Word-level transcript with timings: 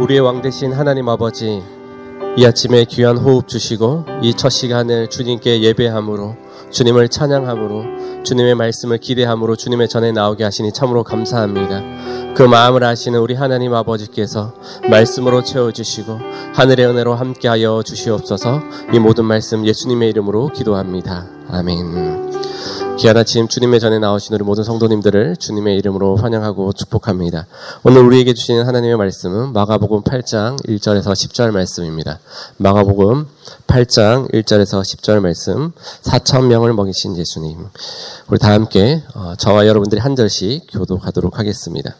우리의 0.00 0.20
왕 0.20 0.42
대신 0.42 0.72
하나님 0.72 1.08
아버지 1.08 1.62
이 2.36 2.44
아침에 2.46 2.84
귀한 2.86 3.18
호흡 3.18 3.46
주시고 3.46 4.06
이 4.22 4.34
첫 4.36 4.48
시간을 4.48 5.10
주님께 5.10 5.62
예배함으로 5.62 6.36
주님을 6.70 7.08
찬양함으로 7.08 8.24
주님의 8.24 8.54
말씀을 8.54 8.98
기대함으로 8.98 9.56
주님의 9.56 9.88
전에 9.88 10.12
나오게 10.12 10.42
하시니 10.44 10.72
참으로 10.72 11.04
감사합니다. 11.04 12.34
그 12.34 12.42
마음을 12.42 12.82
아시는 12.82 13.20
우리 13.20 13.34
하나님 13.34 13.74
아버지께서 13.74 14.54
말씀으로 14.88 15.42
채워주시고 15.42 16.18
하늘의 16.54 16.86
은혜로 16.86 17.14
함께하여 17.14 17.82
주시옵소서 17.84 18.60
이 18.94 18.98
모든 18.98 19.26
말씀 19.26 19.66
예수님의 19.66 20.08
이름으로 20.10 20.48
기도합니다. 20.48 21.26
아멘. 21.50 22.32
귀한 23.02 23.16
아침 23.16 23.48
주님의 23.48 23.80
전에 23.80 23.98
나오신 23.98 24.32
우리 24.32 24.44
모든 24.44 24.62
성도님들을 24.62 25.34
주님의 25.34 25.76
이름으로 25.78 26.14
환영하고 26.14 26.72
축복합니다. 26.72 27.48
오늘 27.82 28.04
우리에게 28.04 28.32
주시는 28.32 28.64
하나님의 28.64 28.96
말씀은 28.96 29.52
마가복음 29.52 30.02
8장 30.02 30.64
1절에서 30.64 31.10
10절 31.10 31.50
말씀입니다. 31.50 32.20
마가복음 32.58 33.26
8장 33.66 34.32
1절에서 34.32 34.82
10절 34.82 35.18
말씀 35.18 35.72
4천 36.02 36.46
명을 36.46 36.74
먹이신 36.74 37.16
예수님. 37.16 37.66
우리 38.28 38.38
다 38.38 38.52
함께 38.52 39.02
어, 39.16 39.34
저와 39.36 39.66
여러분들이 39.66 40.00
한 40.00 40.14
절씩 40.14 40.68
교도하도록 40.70 41.40
하겠습니다. 41.40 41.96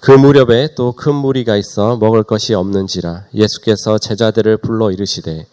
그 0.00 0.10
무렵에 0.10 0.74
또 0.74 0.92
큰 0.92 1.16
무리가 1.16 1.56
있어 1.56 1.98
먹을 1.98 2.22
것이 2.22 2.54
없는지라 2.54 3.24
예수께서 3.34 3.98
제자들을 3.98 4.56
불러 4.56 4.90
이르시되 4.90 5.44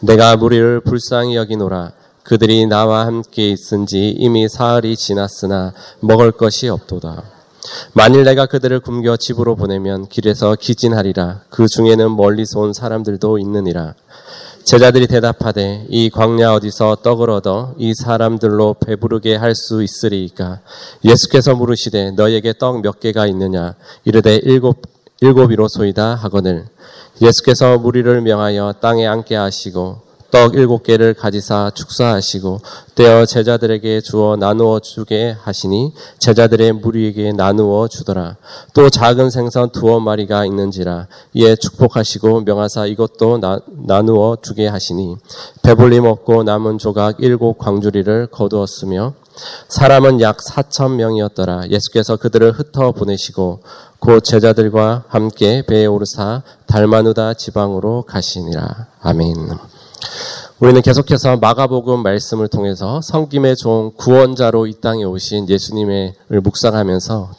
내가 0.00 0.36
무리를 0.36 0.80
불쌍히 0.80 1.36
여기노라 1.36 1.92
그들이 2.26 2.66
나와 2.66 3.06
함께 3.06 3.50
있은지 3.50 4.10
이미 4.10 4.48
사흘이 4.48 4.96
지났으나 4.96 5.72
먹을 6.00 6.32
것이 6.32 6.68
없도다. 6.68 7.22
만일 7.92 8.24
내가 8.24 8.46
그들을 8.46 8.80
굶겨 8.80 9.16
집으로 9.16 9.54
보내면 9.54 10.08
길에서 10.08 10.56
기진하리라. 10.56 11.42
그 11.50 11.68
중에는 11.68 12.16
멀리서 12.16 12.60
온 12.60 12.72
사람들도 12.72 13.38
있느니라. 13.38 13.94
제자들이 14.64 15.06
대답하되 15.06 15.86
이 15.88 16.10
광야 16.10 16.54
어디서 16.54 16.96
떡을 17.04 17.30
얻어 17.30 17.74
이 17.78 17.94
사람들로 17.94 18.74
배부르게 18.84 19.36
할 19.36 19.54
수 19.54 19.84
있으리이까 19.84 20.58
예수께서 21.04 21.54
물으시되 21.54 22.10
너에게 22.10 22.54
떡 22.58 22.82
몇 22.82 22.98
개가 22.98 23.28
있느냐 23.28 23.76
이르되 24.04 24.40
일곱 24.42 24.82
일곱이로소이다 25.20 26.16
하거늘 26.16 26.66
예수께서 27.22 27.78
무리를 27.78 28.20
명하여 28.22 28.74
땅에 28.80 29.06
앉게 29.06 29.36
하시고 29.36 30.05
떡 30.36 30.54
일곱 30.54 30.82
개를 30.82 31.14
가지사 31.14 31.70
축사하시고 31.74 32.60
떼어 32.94 33.24
제자들에게 33.24 34.02
주어 34.02 34.36
나누어 34.36 34.80
주게 34.80 35.34
하시니 35.42 35.94
제자들의 36.18 36.72
무리에게 36.72 37.32
나누어 37.32 37.88
주더라. 37.88 38.36
또 38.74 38.90
작은 38.90 39.30
생선 39.30 39.70
두어 39.70 39.98
마리가 39.98 40.44
있는지라 40.44 41.06
이에 41.32 41.56
축복하시고 41.56 42.42
명하사 42.42 42.84
이것도 42.84 43.38
나, 43.38 43.60
나누어 43.66 44.36
주게 44.42 44.66
하시니 44.66 45.16
배불리 45.62 46.00
먹고 46.00 46.42
남은 46.42 46.76
조각 46.76 47.16
일곱 47.20 47.56
광주리를 47.56 48.26
거두었으며 48.26 49.14
사람은 49.68 50.20
약 50.20 50.42
사천 50.42 50.96
명이었더라. 50.96 51.70
예수께서 51.70 52.16
그들을 52.16 52.52
흩어 52.52 52.92
보내시고 52.92 53.60
곧 53.98 54.20
제자들과 54.20 55.04
함께 55.08 55.64
배에 55.66 55.86
오르사 55.86 56.42
달마누다 56.66 57.32
지방으로 57.32 58.02
가시니라. 58.02 58.88
아멘. 59.00 59.75
우리는 60.58 60.80
계속해서 60.80 61.36
마가복음 61.36 62.02
말씀을 62.02 62.48
통해서 62.48 63.00
성김의 63.02 63.56
종 63.56 63.92
구원자로 63.96 64.66
이 64.66 64.80
땅에 64.80 65.04
오신 65.04 65.48
예수님을 65.48 66.14
묵상하면서 66.42 67.14
어, 67.14 67.30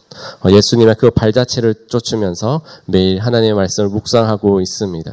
예수님의 0.50 0.96
그 0.98 1.12
발자취를 1.12 1.88
쫓으면서 1.88 2.62
매일 2.86 3.20
하나님의 3.20 3.54
말씀을 3.54 3.90
묵상하고 3.90 4.62
있습니다. 4.62 5.12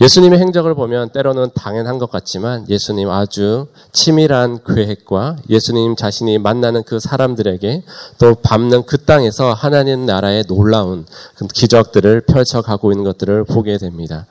예수님의 0.00 0.38
행적을 0.38 0.74
보면 0.74 1.10
때로는 1.10 1.50
당연한 1.54 1.98
것 1.98 2.10
같지만 2.10 2.68
예수님 2.68 3.10
아주 3.10 3.66
치밀한 3.92 4.60
계획과 4.64 5.36
예수님 5.48 5.96
자신이 5.96 6.38
만나는 6.38 6.82
그 6.84 7.00
사람들에게 7.00 7.82
또 8.18 8.34
밟는 8.34 8.84
그 8.86 8.98
땅에서 8.98 9.52
하나님 9.52 10.06
나라의 10.06 10.44
놀라운 10.44 11.06
그 11.36 11.46
기적들을 11.46 12.22
펼쳐가고 12.22 12.92
있는 12.92 13.04
것들을 13.04 13.44
보게 13.44 13.78
됩니다. 13.78 14.26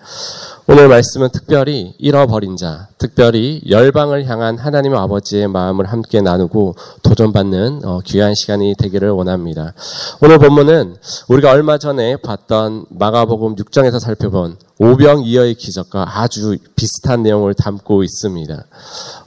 오늘 0.67 0.87
말씀은 0.87 1.29
특별히 1.31 1.93
잃어버린 1.99 2.57
자, 2.57 2.87
특별히 2.97 3.61
열방을 3.69 4.25
향한 4.25 4.57
하나님 4.57 4.95
아버지의 4.95 5.47
마음을 5.47 5.85
함께 5.85 6.21
나누고 6.21 6.75
도전받는 7.03 7.81
어, 7.83 7.99
귀한 8.03 8.33
시간이 8.33 8.73
되기를 8.75 9.11
원합니다. 9.11 9.74
오늘 10.21 10.39
본문은 10.39 10.95
우리가 11.27 11.51
얼마 11.51 11.77
전에 11.77 12.15
봤던 12.17 12.85
마가복음 12.89 13.55
6장에서 13.55 13.99
살펴본 13.99 14.57
오병이어의 14.77 15.55
기적과 15.55 16.05
아주 16.19 16.57
비슷한 16.75 17.23
내용을 17.23 17.53
담고 17.53 18.03
있습니다. 18.03 18.65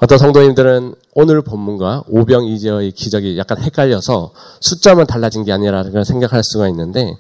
어떤 0.01 0.19
성도님들은 0.19 0.95
오늘 1.15 1.43
본문과 1.43 2.05
오병이어의 2.09 2.93
기적이 2.93 3.39
약간 3.39 3.59
헷갈려서 3.59 4.31
숫자만 4.61 5.07
달라진 5.07 5.45
게 5.45 5.53
아니라는 5.53 6.05
생각할 6.05 6.43
수가 6.45 6.69
있는데 6.69 7.17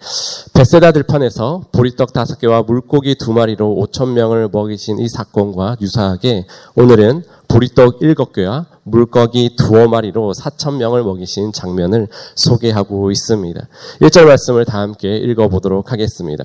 베세다 0.54 0.92
들판에서 0.92 1.64
보리떡 1.72 2.12
다섯 2.12 2.38
개와 2.38 2.62
물고기 2.62 3.16
두 3.16 3.32
마리로 3.32 3.86
5천 3.86 4.12
명을 4.12 4.48
먹이신 4.52 4.98
이 5.00 5.08
사건과 5.08 5.76
유사하게 5.80 6.46
오늘은 6.76 7.24
보리떡 7.48 7.98
일곱 8.02 8.32
개와 8.32 8.66
물고기 8.84 9.56
두어 9.56 9.88
마리로 9.88 10.32
4천 10.34 10.76
명을 10.76 11.02
먹이신 11.02 11.52
장면을 11.52 12.08
소개하고 12.34 13.10
있습니다. 13.10 13.68
1절 14.02 14.26
말씀을 14.26 14.64
다 14.64 14.80
함께 14.80 15.16
읽어보도록 15.16 15.90
하겠습니다. 15.90 16.44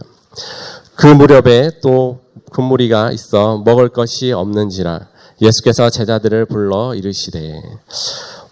그 0.95 1.07
무렵에 1.07 1.71
또 1.81 2.19
금무리가 2.51 3.11
있어 3.11 3.61
먹을 3.65 3.89
것이 3.89 4.31
없는지라 4.31 5.07
예수께서 5.41 5.89
제자들을 5.89 6.45
불러 6.45 6.95
이르시되 6.95 7.61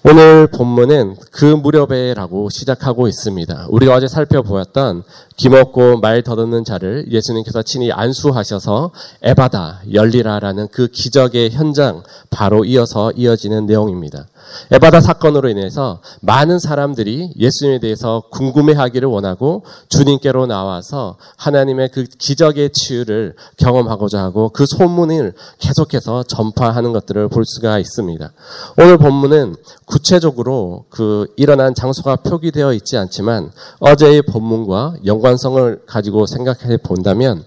오늘 0.04 0.48
본문은 0.48 1.16
그 1.32 1.46
무렵에라고 1.46 2.50
시작하고 2.50 3.08
있습니다. 3.08 3.68
우리가 3.70 3.94
어제 3.94 4.08
살펴보았던 4.08 5.04
기먹고 5.38 6.00
말 6.00 6.24
더듬는 6.24 6.66
자를 6.66 7.06
예수님께서 7.12 7.62
친히 7.62 7.92
안수하셔서 7.92 8.92
에바다 9.22 9.82
열리라라는 9.94 10.70
그 10.72 10.88
기적의 10.88 11.52
현장 11.52 12.02
바로 12.32 12.66
이어서 12.66 13.12
이어지는 13.12 13.68
내용입니다. 13.68 14.26
에바다 14.72 15.02
사건으로 15.02 15.50
인해서 15.50 16.02
많은 16.22 16.60
사람들이 16.60 17.34
예수님에 17.38 17.80
대해서 17.80 18.24
궁금해하기를 18.32 19.08
원하고 19.08 19.64
주님께로 19.90 20.46
나와서 20.46 21.18
하나님의 21.38 21.90
그 21.90 22.04
기적의 22.04 22.72
치유를 22.72 23.36
경험하고자 23.58 24.22
하고 24.22 24.50
그 24.50 24.66
소문을 24.66 25.34
계속해서 25.60 26.24
전파하는 26.24 26.94
것들을 26.94 27.28
볼 27.30 27.46
수가 27.46 27.80
있습니다. 27.80 28.32
오늘 28.78 28.98
본문은 28.98 29.56
구체적으로 29.86 30.86
그 30.90 31.28
일어난 31.36 31.76
장소가 31.76 32.18
표기되어 32.18 32.74
있지 32.74 32.98
않지만 32.98 33.52
어제의 33.80 34.22
본문과 34.24 34.96
연관성을 35.06 35.82
가지고 35.86 36.26
생각해 36.26 36.78
본다면 36.78 37.44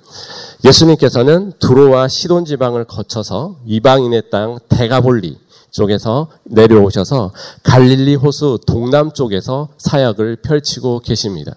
예수님께서는 0.65 1.53
두로와 1.59 2.09
시돈 2.09 2.44
지방을 2.44 2.84
거쳐서 2.84 3.56
이방인의 3.66 4.31
땅 4.31 4.59
대가볼리 4.69 5.44
쪽에서 5.74 6.28
내려오셔서 6.44 7.32
갈릴리 7.64 8.14
호수 8.14 8.58
동남쪽에서 8.66 9.68
사역을 9.76 10.36
펼치고 10.36 11.00
계십니다. 11.00 11.54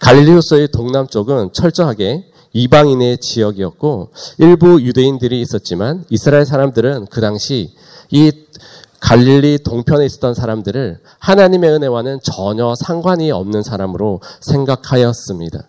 갈릴리 0.00 0.32
호수의 0.32 0.68
동남쪽은 0.72 1.52
철저하게 1.52 2.26
이방인의 2.52 3.18
지역이었고 3.18 4.10
일부 4.38 4.82
유대인들이 4.82 5.40
있었지만 5.40 6.04
이스라엘 6.10 6.44
사람들은 6.44 7.06
그 7.06 7.20
당시 7.20 7.70
이 8.10 8.32
갈릴리 9.02 9.58
동편에 9.64 10.06
있었던 10.06 10.32
사람들을 10.32 11.00
하나님의 11.18 11.70
은혜와는 11.70 12.20
전혀 12.22 12.74
상관이 12.76 13.32
없는 13.32 13.62
사람으로 13.62 14.20
생각하였습니다. 14.40 15.68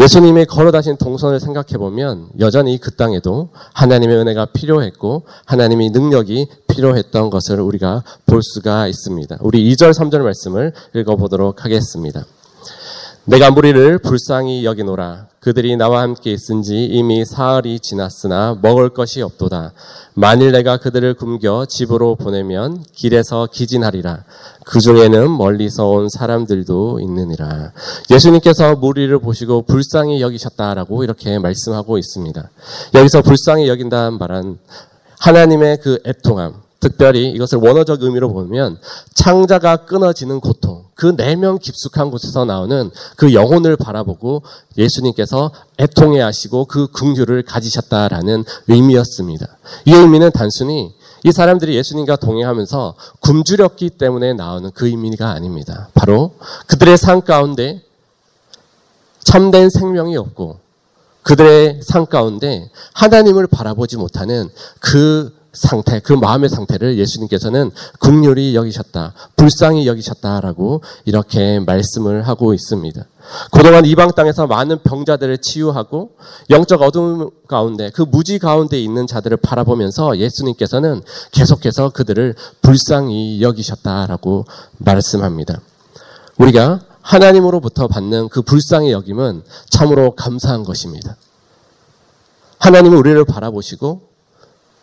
예수님이 0.00 0.46
걸어다신 0.46 0.96
동선을 0.96 1.38
생각해 1.38 1.78
보면 1.78 2.28
여전히 2.40 2.78
그 2.78 2.96
땅에도 2.96 3.50
하나님의 3.72 4.16
은혜가 4.16 4.46
필요했고 4.46 5.22
하나님의 5.46 5.90
능력이 5.90 6.48
필요했던 6.66 7.30
것을 7.30 7.60
우리가 7.60 8.02
볼 8.26 8.42
수가 8.42 8.88
있습니다. 8.88 9.38
우리 9.40 9.72
2절, 9.72 9.92
3절 9.92 10.18
말씀을 10.18 10.72
읽어보도록 10.94 11.64
하겠습니다. 11.64 12.24
내가 13.24 13.52
무리를 13.52 13.98
불쌍히 13.98 14.64
여기노라. 14.64 15.28
그들이 15.46 15.76
나와 15.76 16.02
함께 16.02 16.32
있은 16.32 16.62
지 16.62 16.86
이미 16.86 17.24
사흘이 17.24 17.78
지났으나 17.78 18.58
먹을 18.62 18.88
것이 18.88 19.22
없도다. 19.22 19.74
만일 20.14 20.50
내가 20.50 20.76
그들을 20.76 21.14
굶겨 21.14 21.66
집으로 21.66 22.16
보내면 22.16 22.82
길에서 22.92 23.46
기진하리라. 23.52 24.24
그 24.64 24.80
중에는 24.80 25.38
멀리서 25.38 25.86
온 25.86 26.08
사람들도 26.08 26.98
있느니라. 26.98 27.70
예수님께서 28.10 28.74
무리를 28.74 29.16
보시고 29.20 29.62
불쌍히 29.62 30.20
여기셨다라고 30.20 31.04
이렇게 31.04 31.38
말씀하고 31.38 31.96
있습니다. 31.96 32.50
여기서 32.94 33.22
불쌍히 33.22 33.68
여긴다는 33.68 34.18
말은 34.18 34.58
하나님의 35.20 35.78
그 35.80 36.00
애통함, 36.04 36.54
특별히 36.86 37.30
이것을 37.30 37.58
원어적 37.58 38.02
의미로 38.02 38.32
보면 38.32 38.78
창자가 39.14 39.86
끊어지는 39.86 40.38
고통, 40.38 40.84
그 40.94 41.16
내면 41.16 41.58
깊숙한 41.58 42.12
곳에서 42.12 42.44
나오는 42.44 42.92
그 43.16 43.34
영혼을 43.34 43.76
바라보고 43.76 44.42
예수님께서 44.78 45.50
애통해 45.78 46.20
하시고 46.20 46.66
그 46.66 46.86
긍휼을 46.92 47.42
가지셨다라는 47.42 48.44
의미였습니다. 48.68 49.46
이 49.86 49.92
의미는 49.92 50.30
단순히 50.30 50.94
이 51.24 51.32
사람들이 51.32 51.74
예수님과 51.74 52.16
동행하면서 52.16 52.94
굶주렸기 53.18 53.90
때문에 53.90 54.34
나오는 54.34 54.70
그 54.72 54.86
의미가 54.86 55.30
아닙니다. 55.30 55.88
바로 55.92 56.34
그들의 56.68 56.96
삶 56.96 57.22
가운데 57.22 57.82
참된 59.24 59.70
생명이 59.70 60.16
없고 60.16 60.60
그들의 61.22 61.80
삶 61.82 62.06
가운데 62.06 62.70
하나님을 62.92 63.48
바라보지 63.48 63.96
못하는 63.96 64.48
그 64.78 65.34
상태, 65.56 66.00
그 66.00 66.12
마음의 66.12 66.48
상태를 66.48 66.98
예수님께서는 66.98 67.70
국률이 67.98 68.54
여기셨다, 68.54 69.14
불쌍히 69.36 69.86
여기셨다라고 69.86 70.82
이렇게 71.04 71.60
말씀을 71.60 72.28
하고 72.28 72.54
있습니다. 72.54 73.02
그동안 73.50 73.84
이방 73.84 74.12
땅에서 74.12 74.46
많은 74.46 74.82
병자들을 74.82 75.38
치유하고 75.38 76.10
영적 76.50 76.82
어둠 76.82 77.30
가운데 77.48 77.90
그 77.90 78.02
무지 78.02 78.38
가운데 78.38 78.80
있는 78.80 79.06
자들을 79.06 79.36
바라보면서 79.38 80.18
예수님께서는 80.18 81.02
계속해서 81.32 81.90
그들을 81.90 82.34
불쌍히 82.62 83.42
여기셨다라고 83.42 84.44
말씀합니다. 84.78 85.60
우리가 86.38 86.80
하나님으로부터 87.00 87.88
받는 87.88 88.28
그 88.28 88.42
불쌍히 88.42 88.92
여김은 88.92 89.42
참으로 89.70 90.14
감사한 90.14 90.64
것입니다. 90.64 91.16
하나님은 92.58 92.98
우리를 92.98 93.24
바라보시고 93.24 94.15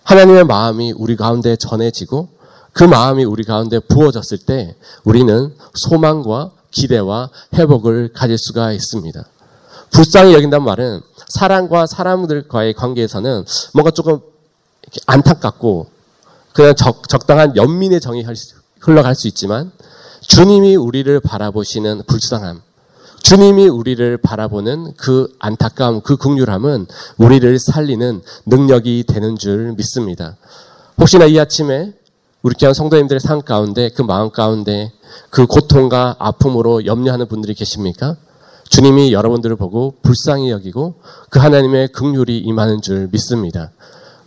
하나님의 0.04 0.44
마음이 0.46 0.94
우리 0.96 1.16
가운데 1.16 1.56
전해지고 1.56 2.30
그 2.74 2.84
마음이 2.84 3.24
우리 3.24 3.44
가운데 3.44 3.80
부어졌을 3.80 4.40
때 4.40 4.76
우리는 5.04 5.56
소망과 5.76 6.52
기대와 6.72 7.30
회복을 7.54 8.12
가질 8.14 8.38
수가 8.38 8.72
있습니다. 8.72 9.24
불쌍히 9.92 10.34
여긴다는 10.34 10.66
말은 10.66 11.02
사람과 11.30 11.86
사람들과의 11.86 12.74
관계에서는 12.74 13.46
뭔가 13.74 13.92
조금 13.92 14.20
안타깝고 15.06 15.88
그냥 16.54 16.76
적, 16.76 17.08
적당한 17.08 17.56
연민의 17.56 18.02
정이 18.02 18.26
흘러갈 18.80 19.16
수 19.16 19.28
있지만 19.28 19.72
주님이 20.22 20.76
우리를 20.76 21.20
바라보시는 21.20 22.04
불쌍함, 22.08 22.62
주님이 23.24 23.70
우리를 23.70 24.18
바라보는 24.18 24.94
그 24.98 25.34
안타까움, 25.40 26.02
그 26.02 26.18
극률함은 26.18 26.88
우리를 27.18 27.58
살리는 27.58 28.22
능력이 28.46 29.06
되는 29.08 29.38
줄 29.38 29.74
믿습니다. 29.78 30.36
혹시나 30.98 31.25
이 31.25 31.40
아침에 31.40 31.94
우리 32.42 32.54
귀한 32.56 32.74
성도님들의 32.74 33.22
삶 33.22 33.42
가운데 33.42 33.90
그 33.96 34.02
마음 34.02 34.30
가운데 34.30 34.92
그 35.30 35.48
고통과 35.48 36.18
아픔으로 36.20 36.86
염려하는 36.86 37.28
분들이 37.30 37.54
계십니까? 37.54 38.18
주님이 38.68 39.14
여러분들을 39.14 39.56
보고 39.56 39.96
불쌍히 40.02 40.50
여기고 40.52 40.96
그 41.30 41.40
하나님의 41.40 41.94
극률이 41.94 42.40
임하는 42.40 42.81
줄 42.81 43.08
믿습니다. 43.10 43.72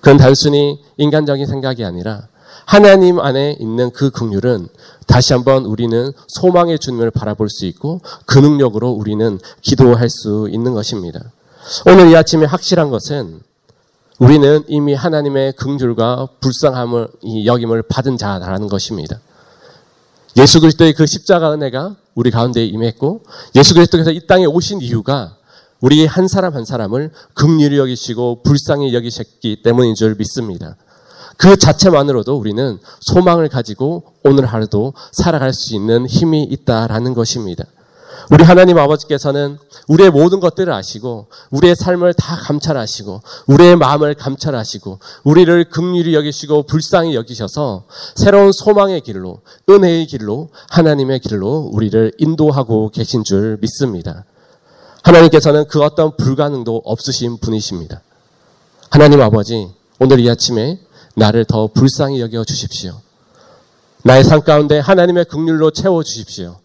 그건 0.00 0.16
단순히 0.16 0.81
인간적인 0.96 1.46
생각이 1.46 1.84
아니라 1.84 2.28
하나님 2.66 3.20
안에 3.20 3.56
있는 3.60 3.92
그 3.92 4.10
긍휼은 4.10 4.68
다시 5.06 5.32
한번 5.32 5.64
우리는 5.64 6.12
소망의 6.26 6.80
주님을 6.80 7.12
바라볼 7.12 7.48
수 7.48 7.64
있고 7.64 8.00
그 8.26 8.40
능력으로 8.40 8.90
우리는 8.90 9.38
기도할 9.62 10.10
수 10.10 10.48
있는 10.50 10.74
것입니다. 10.74 11.20
오늘 11.86 12.10
이 12.10 12.16
아침에 12.16 12.44
확실한 12.44 12.90
것은 12.90 13.40
우리는 14.18 14.64
이미 14.66 14.94
하나님의 14.94 15.52
긍휼과 15.52 16.28
불쌍함을 16.40 17.08
여김을 17.44 17.82
받은 17.82 18.18
자라는 18.18 18.68
것입니다. 18.68 19.20
예수 20.36 20.60
그리스도의 20.60 20.94
그 20.94 21.06
십자가 21.06 21.52
은혜가 21.54 21.94
우리 22.16 22.32
가운데 22.32 22.64
임했고 22.64 23.22
예수 23.54 23.74
그리스도께서 23.74 24.10
이 24.10 24.26
땅에 24.26 24.44
오신 24.44 24.80
이유가 24.80 25.36
우리 25.80 26.04
한 26.04 26.26
사람 26.26 26.54
한 26.54 26.64
사람을 26.64 27.12
긍휼히 27.34 27.78
여기시고 27.78 28.42
불쌍히 28.42 28.92
여기셨기 28.92 29.62
때문인 29.62 29.94
줄 29.94 30.16
믿습니다. 30.16 30.76
그 31.36 31.56
자체만으로도 31.56 32.36
우리는 32.36 32.78
소망을 33.00 33.48
가지고 33.48 34.04
오늘 34.24 34.46
하루도 34.46 34.94
살아갈 35.12 35.52
수 35.52 35.74
있는 35.74 36.06
힘이 36.06 36.44
있다라는 36.44 37.14
것입니다. 37.14 37.64
우리 38.30 38.42
하나님 38.42 38.78
아버지께서는 38.78 39.58
우리의 39.88 40.10
모든 40.10 40.40
것들을 40.40 40.72
아시고 40.72 41.26
우리의 41.50 41.76
삶을 41.76 42.14
다 42.14 42.36
감찰하시고 42.36 43.22
우리의 43.46 43.76
마음을 43.76 44.14
감찰하시고 44.14 44.98
우리를 45.24 45.70
극률히 45.70 46.14
여기시고 46.14 46.64
불쌍히 46.64 47.14
여기셔서 47.14 47.84
새로운 48.14 48.50
소망의 48.52 49.02
길로 49.02 49.40
은혜의 49.68 50.06
길로 50.06 50.48
하나님의 50.70 51.20
길로 51.20 51.70
우리를 51.72 52.12
인도하고 52.18 52.90
계신 52.90 53.22
줄 53.22 53.58
믿습니다. 53.60 54.24
하나님께서는 55.02 55.66
그 55.68 55.82
어떤 55.82 56.16
불가능도 56.16 56.82
없으신 56.84 57.38
분이십니다. 57.38 58.00
하나님 58.90 59.20
아버지 59.20 59.70
오늘 60.00 60.18
이 60.18 60.28
아침에 60.28 60.80
나를 61.16 61.46
더 61.46 61.66
불쌍히 61.66 62.20
여겨 62.20 62.44
주십시오. 62.44 63.00
나의 64.04 64.22
삶 64.22 64.42
가운데 64.42 64.78
하나님의 64.78 65.24
긍휼로 65.24 65.70
채워 65.72 66.02
주십시오. 66.02 66.58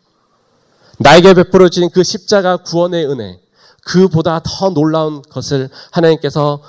나에게 1.00 1.34
베풀어진 1.34 1.90
그 1.90 2.04
십자가 2.04 2.58
구원의 2.58 3.10
은혜, 3.10 3.40
그보다 3.84 4.42
더 4.44 4.70
놀라운 4.70 5.22
것을 5.24 5.70
하나님께서 5.92 6.62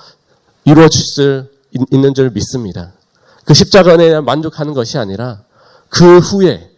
이루어 0.64 0.88
주실 0.88 1.06
수 1.06 1.46
있는 1.90 2.14
줄 2.14 2.31
믿습니다. 2.31 2.93
그 3.44 3.52
십자가 3.52 3.94
은혜에 3.94 4.20
만족하는 4.20 4.73
것이 4.75 4.96
아니라 4.96 5.43
그 5.88 6.19
후에 6.19 6.70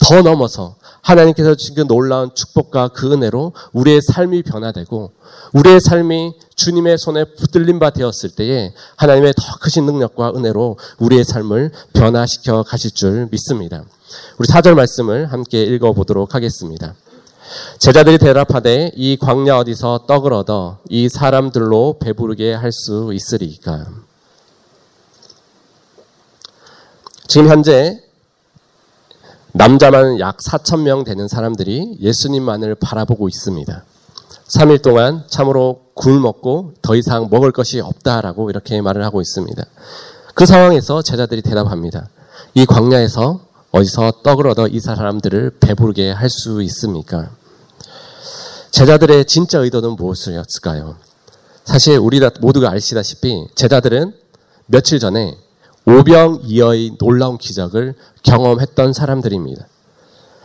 더 0.00 0.22
넘어서 0.22 0.76
하나님께서 1.08 1.56
그 1.74 1.86
놀라운 1.86 2.30
축복과 2.34 2.88
그 2.88 3.12
은혜로 3.12 3.54
우리의 3.72 4.02
삶이 4.02 4.42
변화되고 4.42 5.12
우리의 5.54 5.80
삶이 5.80 6.34
주님의 6.54 6.98
손에 6.98 7.24
붙들림 7.24 7.78
바 7.78 7.90
되었을 7.90 8.30
때에 8.30 8.74
하나님의 8.96 9.32
더 9.34 9.58
크신 9.58 9.86
능력과 9.86 10.32
은혜로 10.36 10.76
우리의 10.98 11.24
삶을 11.24 11.72
변화시켜 11.94 12.62
가실 12.62 12.90
줄 12.90 13.28
믿습니다. 13.30 13.84
우리 14.38 14.46
사절 14.46 14.74
말씀을 14.74 15.32
함께 15.32 15.62
읽어 15.62 15.94
보도록 15.94 16.34
하겠습니다. 16.34 16.94
제자들이 17.78 18.18
대답하되 18.18 18.92
이 18.94 19.16
광야 19.16 19.56
어디서 19.56 20.04
떡을 20.06 20.34
얻어 20.34 20.80
이 20.90 21.08
사람들로 21.08 21.98
배부르게 22.00 22.52
할 22.52 22.70
수 22.70 23.12
있으리까? 23.14 23.86
지금 27.26 27.48
현재 27.48 28.07
남자만 29.52 30.20
약 30.20 30.38
4천 30.38 30.82
명 30.82 31.04
되는 31.04 31.26
사람들이 31.26 31.98
예수님만을 32.00 32.74
바라보고 32.76 33.28
있습니다. 33.28 33.84
3일 34.48 34.82
동안 34.82 35.24
참으로 35.28 35.80
굶었고 35.94 36.74
더 36.80 36.94
이상 36.96 37.28
먹을 37.30 37.52
것이 37.52 37.80
없다라고 37.80 38.50
이렇게 38.50 38.80
말을 38.80 39.04
하고 39.04 39.20
있습니다. 39.20 39.62
그 40.34 40.46
상황에서 40.46 41.02
제자들이 41.02 41.42
대답합니다. 41.42 42.08
이 42.54 42.64
광야에서 42.66 43.40
어디서 43.72 44.12
떡을 44.22 44.46
얻어 44.46 44.68
이 44.68 44.80
사람들을 44.80 45.58
배부르게 45.60 46.12
할 46.12 46.30
수 46.30 46.62
있습니까? 46.62 47.30
제자들의 48.70 49.24
진짜 49.24 49.58
의도는 49.58 49.96
무엇이었을까요? 49.96 50.96
사실 51.64 51.98
우리 51.98 52.20
모두가 52.40 52.70
아시다시피 52.70 53.46
제자들은 53.54 54.14
며칠 54.66 54.98
전에 55.00 55.36
오병이어의 55.88 56.98
놀라운 56.98 57.38
기적을 57.38 57.94
경험했던 58.22 58.92
사람들입니다. 58.92 59.66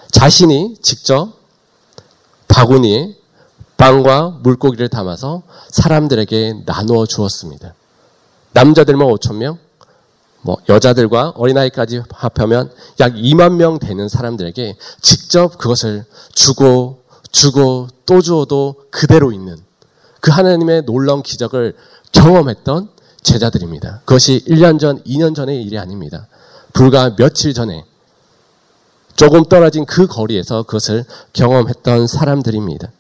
자신이 0.09 0.77
직접 0.81 1.33
바구니에 2.47 3.15
빵과 3.75 4.39
물고기를 4.41 4.88
담아서 4.88 5.43
사람들에게 5.69 6.63
나누어 6.65 7.05
주었습니다. 7.05 7.73
남자들만 8.53 9.05
5천 9.09 9.35
명, 9.35 9.57
뭐 10.41 10.57
여자들과 10.69 11.33
어린아이까지 11.35 12.03
합하면 12.09 12.71
약 13.01 13.13
2만 13.13 13.55
명 13.55 13.79
되는 13.79 14.07
사람들에게 14.07 14.77
직접 15.01 15.57
그것을 15.57 16.05
주고 16.33 17.01
주고 17.31 17.88
또 18.05 18.21
주어도 18.21 18.75
그대로 18.91 19.31
있는 19.33 19.57
그 20.21 20.31
하나님의 20.31 20.83
놀라운 20.85 21.23
기적을 21.23 21.75
경험했던 22.12 22.89
제자들입니다. 23.24 24.01
그것이 24.06 24.44
1년 24.48 24.80
전, 24.80 25.01
2년 25.03 25.36
전의 25.36 25.63
일이 25.63 25.77
아닙니다. 25.77 26.27
불과 26.74 27.15
며칠 27.15 27.53
전에 27.53 27.86
조금 29.15 29.44
떨어진 29.46 29.86
그 29.86 30.08
거리에서 30.08 30.63
그것을 30.63 31.06
경험했던 31.34 32.08
사람들입니다. 32.08 32.92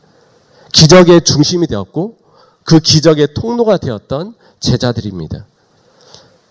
기적의 0.71 1.21
중심이 1.21 1.67
되었고 1.67 2.17
그 2.63 2.79
기적의 2.79 3.29
통로가 3.35 3.77
되었던 3.77 4.35
제자들입니다. 4.59 5.45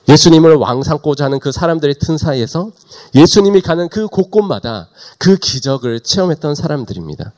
예수님을 0.08 0.56
왕 0.56 0.82
삼고자 0.82 1.26
하는 1.26 1.38
그 1.38 1.52
사람들의 1.52 1.94
틈 2.00 2.18
사이에서 2.18 2.72
예수님이 3.14 3.60
가는 3.62 3.88
그 3.88 4.08
곳곳마다 4.08 4.88
그 5.18 5.36
기적을 5.36 6.00
체험했던 6.00 6.56
사람들입니다. 6.56 7.32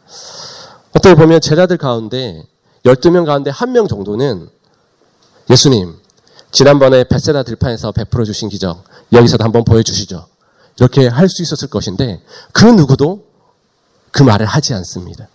어떻게 0.96 1.14
보면 1.14 1.40
제자들 1.40 1.76
가운데 1.76 2.42
12명 2.84 3.26
가운데 3.26 3.50
한 3.50 3.72
명 3.72 3.86
정도는 3.86 4.48
예수님, 5.50 5.94
지난번에 6.54 7.02
베세다 7.02 7.42
들판에서 7.42 7.90
베풀어 7.90 8.24
주신 8.24 8.48
기적, 8.48 8.84
여기서도 9.12 9.42
한번 9.42 9.64
보여주시죠. 9.64 10.26
이렇게 10.78 11.08
할 11.08 11.28
수 11.28 11.42
있었을 11.42 11.66
것인데, 11.68 12.22
그 12.52 12.64
누구도 12.64 13.24
그 14.12 14.22
말을 14.22 14.46
하지 14.46 14.72
않습니다. 14.72 15.26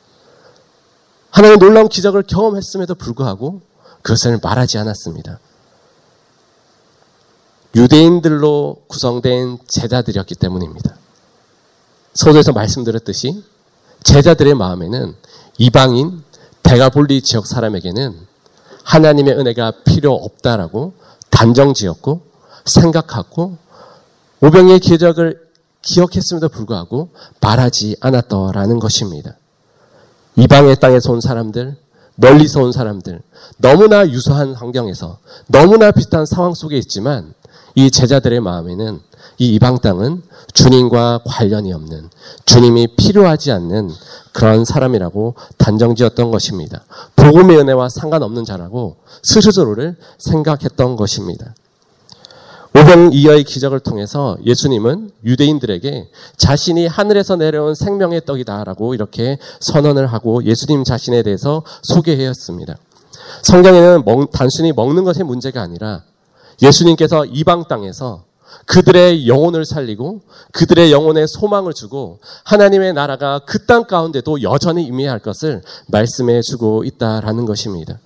하나님 1.29 1.59
놀라운 1.59 1.89
기적을 1.89 2.23
경험했음에도 2.23 2.95
불구하고 2.95 3.59
그것을 4.01 4.39
말하지 4.41 4.77
않았습니다. 4.77 5.39
유대인들로 7.75 8.83
구성된 8.87 9.59
제자들이었기 9.67 10.35
때문입니다. 10.35 10.95
서두에서 12.13 12.53
말씀드렸듯이 12.53 13.43
제자들의 14.03 14.53
마음에는 14.53 15.15
이방인 15.57 16.23
대가볼리 16.63 17.21
지역 17.21 17.45
사람에게는 17.45 18.25
하나님의 18.85 19.37
은혜가 19.37 19.73
필요 19.83 20.13
없다라고 20.13 20.93
단정 21.39 21.73
지었고 21.73 22.23
생각하고 22.65 23.57
오병의 24.41 24.81
기적을 24.81 25.39
기억했음에도 25.81 26.49
불구하고 26.49 27.11
말하지 27.39 27.95
않았더라는 28.01 28.79
것입니다. 28.79 29.37
이방의 30.35 30.81
땅에서 30.81 31.13
온 31.13 31.21
사람들, 31.21 31.77
멀리서 32.15 32.61
온 32.61 32.73
사람들, 32.73 33.21
너무나 33.55 34.05
유사한 34.09 34.53
환경에서 34.53 35.19
너무나 35.47 35.91
비슷한 35.91 36.25
상황 36.25 36.53
속에 36.53 36.77
있지만 36.77 37.33
이 37.73 37.89
제자들의 37.89 38.41
마음에는 38.41 38.99
이 39.39 39.55
이방 39.55 39.79
땅은 39.79 40.21
주님과 40.53 41.21
관련이 41.25 41.71
없는 41.73 42.09
주님이 42.45 42.95
필요하지 42.97 43.51
않는 43.51 43.89
그런 44.33 44.65
사람이라고 44.65 45.35
단정지었던 45.57 46.29
것입니다. 46.29 46.83
복음의 47.15 47.57
은혜와 47.57 47.89
상관없는 47.89 48.43
자라고 48.43 48.97
스스로를 49.23 49.95
생각했던 50.17 50.97
것입니다. 50.97 51.55
오병 52.75 53.11
이어의 53.13 53.45
기적을 53.45 53.79
통해서 53.79 54.37
예수님은 54.45 55.11
유대인들에게 55.23 56.09
자신이 56.37 56.85
하늘에서 56.87 57.35
내려온 57.35 57.73
생명의 57.75 58.25
떡이다라고 58.25 58.93
이렇게 58.93 59.39
선언을 59.59 60.07
하고 60.07 60.43
예수님 60.43 60.83
자신에 60.83 61.23
대해서 61.23 61.63
소개하였습니다. 61.83 62.77
성경에는 63.43 64.03
먹, 64.05 64.31
단순히 64.31 64.71
먹는 64.71 65.03
것의 65.03 65.23
문제가 65.23 65.61
아니라 65.61 66.03
예수님께서 66.61 67.25
이방 67.25 67.67
땅에서 67.67 68.28
그들의 68.65 69.27
영혼을 69.27 69.65
살리고 69.65 70.21
그들의 70.51 70.91
영혼에 70.91 71.25
소망을 71.27 71.73
주고 71.73 72.19
하나님의 72.43 72.93
나라가 72.93 73.39
그 73.39 73.69
땅 73.69 73.85
가운데도 73.85 74.41
여전히 74.41 74.83
임해할 74.85 75.19
것을 75.19 75.61
말씀해 75.89 76.41
주고 76.41 76.83
있다라는 76.83 77.45
것입니다. 77.45 77.99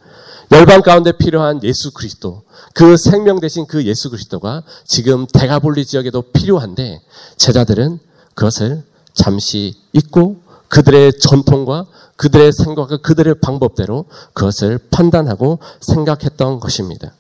열방 0.52 0.82
가운데 0.82 1.14
필요한 1.14 1.64
예수 1.64 1.92
그리스도, 1.94 2.44
그 2.74 2.98
생명 2.98 3.40
대신 3.40 3.66
그 3.66 3.86
예수 3.86 4.10
그리스도가 4.10 4.64
지금 4.86 5.26
대가볼리 5.26 5.86
지역에도 5.86 6.22
필요한데 6.34 7.02
제자들은 7.38 8.00
그것을 8.36 8.84
잠시 9.14 9.76
잊고 9.94 10.42
그들의 10.68 11.20
전통과 11.20 11.86
그들의 12.18 12.52
생각과 12.52 12.98
그들의 12.98 13.36
방법대로 13.42 14.06
그것을 14.34 14.80
판단하고 14.92 15.60
생각했던 15.80 16.60
것입니다. 16.60 17.14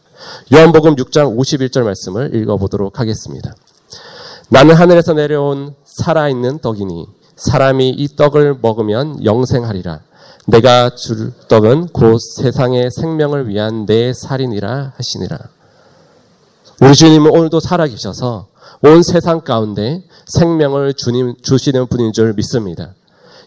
요한복음 0.53 0.95
6장 0.95 1.37
51절 1.37 1.83
말씀을 1.83 2.35
읽어보도록 2.35 2.99
하겠습니다. 2.99 3.55
나는 4.49 4.75
하늘에서 4.75 5.13
내려온 5.13 5.73
살아있는 5.85 6.59
떡이니 6.59 7.07
사람이 7.35 7.89
이 7.89 8.15
떡을 8.15 8.59
먹으면 8.61 9.23
영생하리라. 9.23 10.01
내가 10.45 10.89
줄 10.95 11.31
떡은 11.47 11.87
곧 11.87 12.19
세상의 12.19 12.91
생명을 12.91 13.47
위한 13.47 13.85
내 13.85 14.13
살인이라 14.13 14.93
하시니라. 14.97 15.39
우리 16.81 16.93
주님은 16.93 17.31
오늘도 17.31 17.59
살아계셔서 17.59 18.47
온 18.83 19.03
세상 19.03 19.41
가운데 19.41 20.03
생명을 20.25 20.93
주님 20.93 21.35
주시는 21.41 21.87
분인 21.87 22.11
줄 22.11 22.33
믿습니다. 22.33 22.93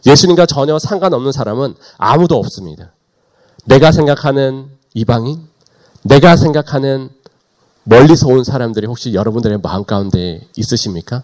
예수님과 0.07 0.47
전혀 0.47 0.79
상관없는 0.79 1.33
사람은 1.33 1.75
아무도 1.99 2.37
없습니다. 2.37 2.93
내가 3.67 3.93
생각하는 3.93 4.69
이방인, 4.95 5.49
내가 6.07 6.37
생각하는 6.37 7.11
멀리서 7.85 8.29
온 8.29 8.45
사람들이 8.45 8.87
혹시 8.87 9.15
여러분들의 9.15 9.59
마음 9.63 9.85
가운데 9.85 10.47
있으십니까? 10.57 11.23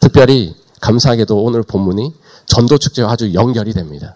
특별히 0.00 0.56
감사하게도 0.80 1.42
오늘 1.42 1.62
본문이 1.62 2.14
전도 2.46 2.78
축제와 2.78 3.12
아주 3.12 3.34
연결이 3.34 3.72
됩니다. 3.72 4.14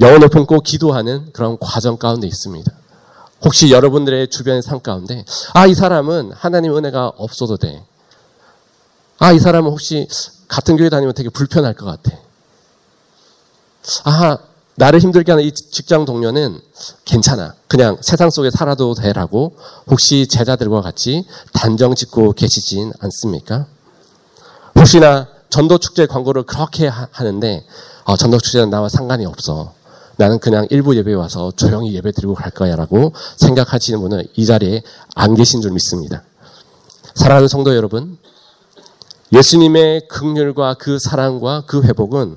영혼을 0.00 0.28
품고 0.28 0.60
기도하는 0.60 1.32
그런 1.32 1.56
과정 1.60 1.96
가운데 1.96 2.26
있습니다. 2.26 2.70
혹시 3.44 3.70
여러분들의 3.70 4.28
주변의 4.28 4.62
삶 4.62 4.80
가운데 4.80 5.24
아 5.54 5.66
이 5.66 5.74
사람은 5.74 6.32
하나님 6.32 6.76
은혜가 6.76 7.12
없어도 7.16 7.56
돼. 7.56 7.84
아 9.18 9.32
이 9.32 9.38
사람은 9.38 9.70
혹시 9.70 10.08
같은 10.48 10.76
교회 10.76 10.88
다니면 10.88 11.14
되게 11.14 11.28
불편할 11.30 11.74
것 11.74 11.86
같아. 11.86 12.16
아 14.04 14.38
나를 14.76 15.00
힘들게 15.00 15.32
하는 15.32 15.44
이 15.44 15.52
직장 15.52 16.04
동료는 16.04 16.60
괜찮아. 17.04 17.54
그냥 17.68 17.96
세상 18.00 18.30
속에 18.30 18.50
살아도 18.50 18.94
되라고 18.94 19.56
혹시 19.86 20.26
제자들과 20.26 20.80
같이 20.80 21.24
단정 21.52 21.94
짓고 21.94 22.32
계시진 22.32 22.92
않습니까? 22.98 23.66
혹시나 24.76 25.28
전도 25.50 25.78
축제 25.78 26.06
광고를 26.06 26.42
그렇게 26.42 26.88
하는데 26.88 27.64
어, 28.04 28.16
전도 28.16 28.38
축제는 28.38 28.70
나와 28.70 28.88
상관이 28.88 29.24
없어. 29.24 29.72
나는 30.16 30.38
그냥 30.38 30.66
일부 30.70 30.96
예배에 30.96 31.14
와서 31.14 31.52
조용히 31.56 31.94
예배 31.94 32.12
드리고 32.12 32.34
갈 32.34 32.50
거야 32.50 32.76
라고 32.76 33.12
생각하시는 33.36 34.00
분은 34.00 34.24
이 34.34 34.46
자리에 34.46 34.82
안 35.14 35.34
계신 35.34 35.60
줄 35.60 35.70
믿습니다. 35.72 36.22
사랑하는 37.14 37.48
성도 37.48 37.74
여러분, 37.76 38.18
예수님의 39.32 40.08
극률과 40.08 40.74
그 40.74 40.98
사랑과 40.98 41.64
그 41.66 41.82
회복은 41.82 42.36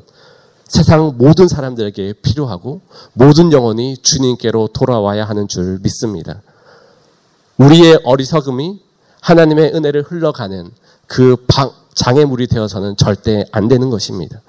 세상 0.68 1.14
모든 1.18 1.48
사람들에게 1.48 2.14
필요하고 2.22 2.82
모든 3.14 3.52
영혼이 3.52 3.98
주님께로 3.98 4.70
돌아와야 4.74 5.26
하는 5.26 5.48
줄 5.48 5.80
믿습니다. 5.82 6.42
우리의 7.58 8.02
어리석음이 8.04 8.82
하나님의 9.22 9.74
은혜를 9.74 10.04
흘러가는 10.04 10.70
그 11.08 11.38
방, 11.48 11.72
장애물이 11.96 12.48
되어서는 12.48 12.98
절대 12.98 13.46
안 13.52 13.68
되는 13.68 13.90
것입니다. 13.90 14.42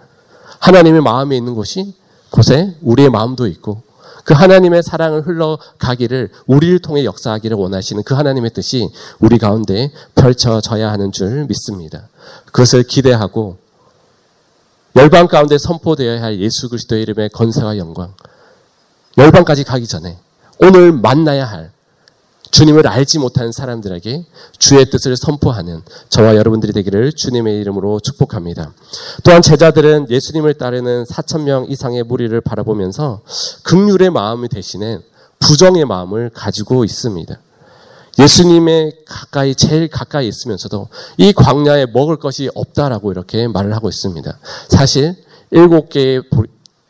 하나님의 0.59 1.01
마음에 1.01 1.37
있는 1.37 1.55
곳이 1.55 1.95
곳에 2.31 2.77
우리의 2.83 3.11
마음도 3.11 3.47
있고 3.47 3.83
그 4.25 4.35
하나님의 4.35 4.83
사랑을 4.83 5.27
흘러가기를 5.27 6.31
우리를 6.47 6.81
통해 6.81 7.05
역사하기를 7.05 7.57
원하시는 7.57 8.03
그 8.03 8.15
하나님의 8.15 8.51
뜻이 8.51 8.91
우리 9.21 9.39
가운데 9.39 9.91
펼쳐져야 10.15 10.93
하는 10.93 11.13
줄 11.13 11.47
믿습니다. 11.47 12.09
그것을 12.47 12.83
기대하고 12.83 13.57
열방 14.97 15.29
가운데 15.29 15.59
선포되어야 15.59 16.23
할 16.23 16.41
예수 16.41 16.69
그리스도의 16.69 17.03
이름의 17.03 17.31
건세와 17.31 17.79
영광 17.79 18.15
열방까지 19.17 19.65
가기 19.65 19.87
전에 19.87 20.19
오늘 20.61 20.93
만나야 20.93 21.45
할 21.45 21.73
주님을 22.51 22.87
알지 22.87 23.19
못하는 23.19 23.53
사람들에게 23.53 24.25
주의 24.59 24.91
뜻을 24.91 25.17
선포하는 25.17 25.83
저와 26.09 26.35
여러분들이 26.37 26.73
되기를 26.73 27.13
주님의 27.13 27.61
이름으로 27.61 28.01
축복합니다. 28.01 28.73
또한 29.23 29.43
제자들은 29.43 30.11
예수님을 30.11 30.55
따르는 30.55 31.05
4천 31.05 31.43
명 31.43 31.67
이상의 31.69 32.05
무리를 32.05 32.41
바라보면서 32.41 33.21
극률의 33.65 34.11
마음을 34.11 34.49
대신에 34.49 34.99
부정의 35.39 35.85
마음을 35.85 36.31
가지고 36.33 36.85
있습니다. 36.85 37.39
예수님의 38.19 39.05
가까이 39.07 39.55
제일 39.55 39.89
가까이 39.89 40.27
있으면서도 40.27 40.89
이 41.19 41.33
광야에 41.33 41.87
먹을 41.87 42.17
것이 42.17 42.51
없다라고 42.55 43.13
이렇게 43.13 43.47
말을 43.47 43.75
하고 43.75 43.89
있습니다. 43.89 44.39
사실 44.69 45.15
일곱 45.51 45.89
개의 45.89 46.23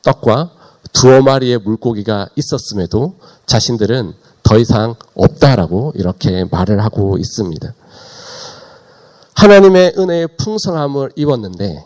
떡과 0.02 0.50
두어 0.92 1.22
마리의 1.22 1.58
물고기가 1.58 2.28
있었음에도 2.34 3.16
자신들은 3.46 4.14
더 4.42 4.58
이상 4.58 4.94
없다라고 5.14 5.92
이렇게 5.96 6.44
말을 6.50 6.82
하고 6.82 7.18
있습니다. 7.18 7.74
하나님의 9.34 9.94
은혜의 9.98 10.28
풍성함을 10.38 11.12
입었는데 11.14 11.84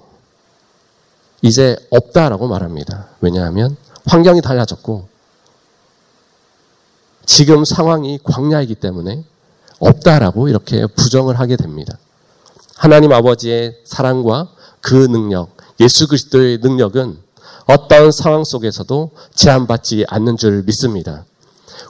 이제 1.42 1.76
없다라고 1.90 2.46
말합니다. 2.46 3.08
왜냐하면 3.20 3.76
환경이 4.06 4.40
달라졌고 4.40 5.08
지금 7.26 7.64
상황이 7.64 8.18
광야이기 8.22 8.76
때문에 8.76 9.24
없다라고 9.82 10.48
이렇게 10.48 10.86
부정을 10.86 11.38
하게 11.38 11.56
됩니다. 11.56 11.98
하나님 12.76 13.12
아버지의 13.12 13.78
사랑과 13.84 14.48
그 14.80 14.94
능력, 15.08 15.56
예수 15.80 16.08
그리스도의 16.08 16.58
능력은 16.58 17.18
어떤 17.66 18.10
상황 18.10 18.44
속에서도 18.44 19.10
제한받지 19.34 20.04
않는 20.08 20.36
줄 20.36 20.62
믿습니다. 20.64 21.24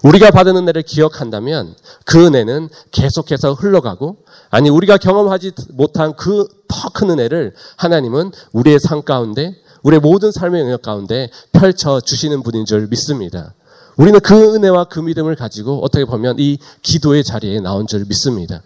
우리가 0.03 0.31
받은 0.31 0.57
은혜를 0.57 0.83
기억한다면 0.83 1.75
그 2.05 2.27
은혜는 2.27 2.69
계속해서 2.91 3.55
흘러가고 3.55 4.17
아니 4.51 4.69
우리가 4.69 4.97
경험하지 4.97 5.53
못한 5.71 6.15
그 6.17 6.47
더 6.73 6.89
큰 6.95 7.11
은혜를 7.11 7.55
하나님은 7.77 8.33
우리의 8.53 8.81
삶 8.81 9.03
가운데 9.03 9.55
우리의 9.83 10.01
모든 10.01 10.33
삶의 10.33 10.63
영역 10.63 10.83
가운데 10.83 11.29
펼쳐 11.53 12.01
주시는 12.01 12.43
분인 12.43 12.65
줄 12.65 12.87
믿습니다. 12.89 13.55
우리는 13.97 14.19
그 14.21 14.55
은혜와 14.55 14.85
그 14.85 15.01
믿음을 15.01 15.37
가지고 15.37 15.85
어떻게 15.85 16.05
보면 16.05 16.37
이 16.39 16.59
기도의 16.83 17.25
자리에 17.25 17.61
나온 17.61 17.87
줄 17.87 18.05
믿습니다. 18.07 18.63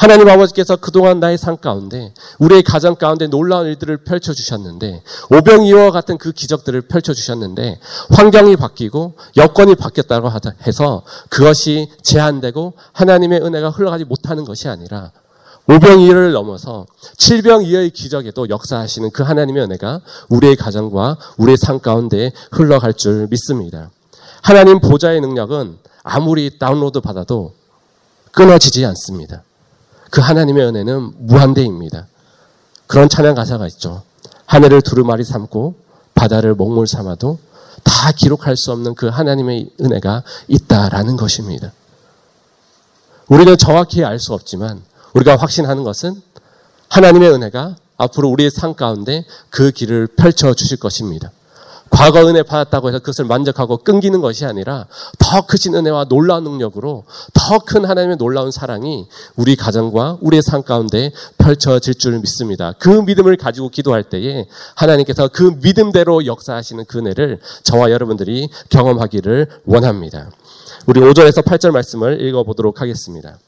하나님 0.00 0.30
아버지께서 0.30 0.76
그동안 0.76 1.20
나의 1.20 1.36
삶 1.36 1.58
가운데 1.58 2.14
우리의 2.38 2.62
가정 2.62 2.94
가운데 2.94 3.26
놀라운 3.26 3.66
일들을 3.66 3.98
펼쳐 3.98 4.32
주셨는데 4.32 5.02
오병이와 5.30 5.90
같은 5.90 6.16
그 6.16 6.32
기적들을 6.32 6.80
펼쳐 6.82 7.12
주셨는데 7.12 7.78
환경이 8.08 8.56
바뀌고 8.56 9.12
여건이 9.36 9.74
바뀌었다고 9.74 10.30
해서 10.66 11.02
그것이 11.28 11.90
제한되고 12.02 12.72
하나님의 12.92 13.42
은혜가 13.42 13.68
흘러가지 13.68 14.04
못하는 14.04 14.46
것이 14.46 14.68
아니라 14.68 15.12
오병이어를 15.68 16.32
넘어서 16.32 16.86
칠병이어의 17.18 17.90
기적에도 17.90 18.48
역사하시는 18.48 19.10
그 19.10 19.22
하나님의 19.22 19.64
은혜가 19.64 20.00
우리의 20.30 20.56
가정과 20.56 21.18
우리의 21.36 21.58
삶 21.58 21.78
가운데 21.78 22.32
흘러갈 22.52 22.94
줄 22.94 23.28
믿습니다. 23.28 23.90
하나님 24.42 24.80
보좌의 24.80 25.20
능력은 25.20 25.78
아무리 26.02 26.58
다운로드 26.58 27.00
받아도 27.00 27.54
끊어지지 28.32 28.84
않습니다. 28.86 29.42
그 30.10 30.20
하나님의 30.20 30.66
은혜는 30.66 31.26
무한대입니다. 31.26 32.06
그런 32.86 33.08
찬양 33.08 33.34
가사가 33.34 33.66
있죠. 33.68 34.02
하늘을 34.46 34.82
두루마리 34.82 35.24
삼고 35.24 35.74
바다를 36.14 36.54
먹물 36.54 36.86
삼아도 36.86 37.38
다 37.84 38.12
기록할 38.12 38.56
수 38.56 38.72
없는 38.72 38.94
그 38.94 39.08
하나님의 39.08 39.70
은혜가 39.80 40.22
있다라는 40.48 41.16
것입니다. 41.16 41.72
우리는 43.28 43.56
정확히 43.56 44.04
알 44.04 44.18
수 44.18 44.34
없지만 44.34 44.82
우리가 45.14 45.36
확신하는 45.36 45.84
것은 45.84 46.20
하나님의 46.88 47.30
은혜가 47.30 47.76
앞으로 47.96 48.28
우리의 48.30 48.50
삶 48.50 48.74
가운데 48.74 49.24
그 49.50 49.70
길을 49.70 50.08
펼쳐 50.16 50.54
주실 50.54 50.78
것입니다. 50.78 51.30
과거 51.90 52.26
은혜 52.26 52.42
받았다고 52.42 52.88
해서 52.88 53.00
그것을 53.00 53.24
만족하고 53.24 53.78
끊기는 53.78 54.20
것이 54.20 54.44
아니라 54.46 54.86
더 55.18 55.44
크신 55.46 55.74
은혜와 55.74 56.04
놀라운 56.04 56.44
능력으로 56.44 57.04
더 57.34 57.58
큰 57.58 57.84
하나님의 57.84 58.16
놀라운 58.16 58.50
사랑이 58.50 59.06
우리 59.36 59.54
가정과 59.56 60.18
우리의 60.20 60.42
삶 60.42 60.62
가운데 60.62 61.12
펼쳐질 61.36 61.94
줄 61.94 62.18
믿습니다. 62.20 62.72
그 62.78 62.88
믿음을 62.88 63.36
가지고 63.36 63.68
기도할 63.68 64.04
때에 64.04 64.46
하나님께서 64.76 65.28
그 65.28 65.56
믿음대로 65.62 66.26
역사하시는 66.26 66.84
그 66.86 66.98
은혜를 66.98 67.38
저와 67.64 67.90
여러분들이 67.90 68.48
경험하기를 68.70 69.48
원합니다. 69.66 70.30
우리 70.86 71.00
5절에서 71.00 71.44
8절 71.44 71.72
말씀을 71.72 72.20
읽어보도록 72.22 72.80
하겠습니다. 72.80 73.38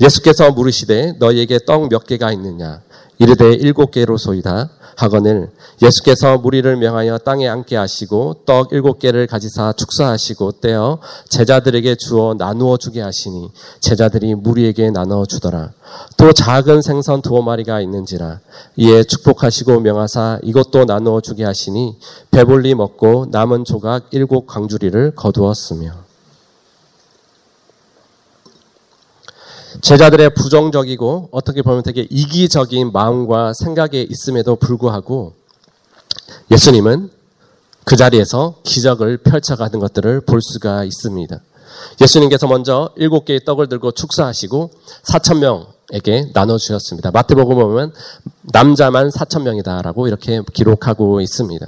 예수께서 0.00 0.50
물으시되 0.50 1.12
너희에게 1.18 1.60
떡 1.66 1.88
몇 1.90 2.06
개가 2.06 2.32
있느냐 2.32 2.80
이르되 3.18 3.52
일곱 3.52 3.90
개로소이다 3.90 4.70
하거늘 4.96 5.50
예수께서 5.82 6.38
무리를 6.38 6.76
명하여 6.76 7.18
땅에 7.18 7.48
앉게 7.48 7.76
하시고 7.76 8.42
떡 8.46 8.72
일곱 8.72 8.98
개를 8.98 9.26
가지사 9.26 9.72
축사하시고 9.72 10.52
떼어 10.60 10.98
제자들에게 11.28 11.96
주어 11.96 12.34
나누어 12.34 12.76
주게 12.76 13.00
하시니 13.00 13.50
제자들이 13.80 14.34
무리에게 14.34 14.90
나눠 14.90 15.24
주더라. 15.24 15.72
또 16.16 16.32
작은 16.32 16.82
생선 16.82 17.22
두어 17.22 17.42
마리가 17.42 17.80
있는지라 17.80 18.40
이에 18.76 19.02
축복하시고 19.04 19.80
명하사 19.80 20.38
이것도 20.42 20.84
나누어 20.84 21.20
주게 21.20 21.44
하시니 21.44 21.96
배불리 22.30 22.74
먹고 22.74 23.26
남은 23.30 23.64
조각 23.64 24.08
일곱 24.10 24.46
광주리를 24.46 25.14
거두었으며 25.14 26.09
제자들의 29.82 30.34
부정적이고 30.34 31.28
어떻게 31.32 31.62
보면 31.62 31.82
되게 31.82 32.06
이기적인 32.10 32.92
마음과 32.92 33.54
생각에 33.54 34.06
있음에도 34.08 34.56
불구하고 34.56 35.34
예수님은 36.50 37.10
그 37.84 37.96
자리에서 37.96 38.56
기적을 38.62 39.18
펼쳐가는 39.18 39.78
것들을 39.80 40.20
볼 40.22 40.42
수가 40.42 40.84
있습니다. 40.84 41.40
예수님께서 42.00 42.46
먼저 42.46 42.92
일곱 42.96 43.24
개의 43.24 43.44
떡을 43.44 43.68
들고 43.68 43.92
축사하시고 43.92 44.70
사천 45.02 45.40
명에게 45.40 46.30
나눠주셨습니다. 46.34 47.10
마태복음 47.10 47.56
보면 47.56 47.92
남자만 48.42 49.10
사천 49.10 49.44
명이다라고 49.44 50.08
이렇게 50.08 50.42
기록하고 50.52 51.20
있습니다. 51.20 51.66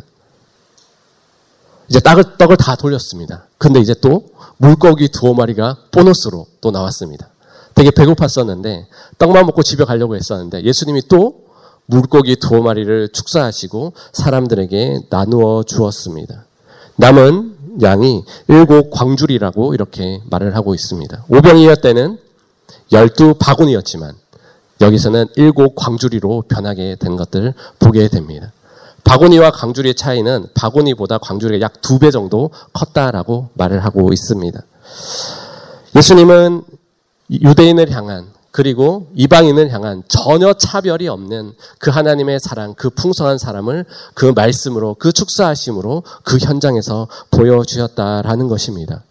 이제 1.88 2.00
떡을, 2.00 2.37
떡을 2.38 2.57
다 2.57 2.76
돌렸습니다. 2.76 3.47
근데 3.59 3.81
이제 3.81 3.95
또 3.95 4.26
물고기 4.59 5.09
두어 5.09 5.35
마리가 5.35 5.78
보너스로 5.90 6.46
또 6.61 6.70
나왔습니다. 6.70 7.32
되게 7.75 7.91
배고팠었는데 7.91 8.87
떡만 9.19 9.47
먹고 9.47 9.63
집에 9.63 9.85
가려고 9.85 10.17
했었는데 10.17 10.63
예수님이 10.65 11.03
또 11.09 11.43
물고기 11.87 12.37
두어 12.37 12.63
마리를 12.63 13.09
축사하시고 13.13 13.93
사람들에게 14.13 15.03
나누어 15.11 15.63
주었습니다. 15.65 16.45
남은 16.97 17.57
양이 17.83 18.25
일곱 18.49 18.91
광줄이라고 18.91 19.75
이렇게 19.75 20.21
말을 20.31 20.55
하고 20.55 20.75
있습니다. 20.75 21.25
오병이어 21.29 21.77
때는 21.77 22.19
열두 22.93 23.35
바구니였지만 23.39 24.15
여기서는 24.81 25.27
일곱 25.37 25.75
광주리로 25.75 26.45
변하게 26.49 26.97
된 26.97 27.17
것들 27.17 27.55
보게 27.79 28.09
됩니다. 28.09 28.53
바구니와 29.05 29.51
광주리의 29.53 29.95
차이는 29.95 30.47
바구니보다 30.55 31.19
광주리가 31.19 31.65
약 31.65 31.81
두 31.83 31.99
배 31.99 32.11
정도 32.11 32.51
컸다라고 32.73 33.49
말을 33.55 33.85
하고 33.85 34.13
있습니다. 34.13 34.61
예수님은 35.97 36.63
유대인을 37.31 37.91
향한 37.91 38.33
그리고 38.53 39.09
이방인을 39.15 39.73
향한 39.73 40.03
전혀 40.09 40.53
차별이 40.53 41.09
없는 41.09 41.55
그 41.79 41.91
하나님의 41.91 42.39
사랑, 42.39 42.75
그 42.75 42.91
풍성한 42.91 43.39
사람을 43.39 43.87
그 44.13 44.27
말씀으로, 44.27 44.95
그 44.99 45.11
축사하심으로 45.11 46.03
그 46.23 46.37
현장에서 46.37 47.09
보여주셨다라는 47.31 48.49
것입니다. 48.49 49.05